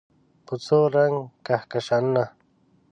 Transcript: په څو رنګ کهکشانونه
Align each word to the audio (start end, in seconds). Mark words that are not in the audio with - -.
په 0.45 0.53
څو 0.65 0.79
رنګ 0.95 1.15
کهکشانونه 1.45 2.23